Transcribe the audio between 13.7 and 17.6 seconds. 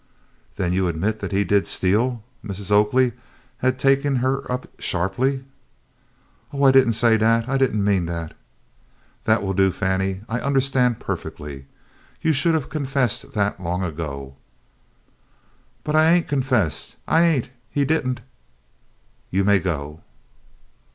ago." "But I ain't confessin'! I ain't!